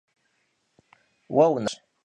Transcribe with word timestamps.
Vue 1.35 1.45
vunexhıju 1.51 1.79
si 1.81 1.85
guğaş. 1.85 1.99